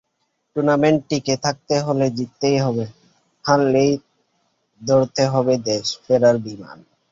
টুর্নামেন্টে 0.55 1.05
টিকে 1.09 1.35
থাকতে 1.45 1.75
হলে 1.79 2.05
জিততেই 2.17 2.57
হবে, 2.65 2.85
হারলেই 3.45 3.91
ধরতে 4.81 5.23
হবে 5.33 5.53
দেশে 5.65 5.95
ফেরার 6.03 6.37
বিমান। 6.45 6.77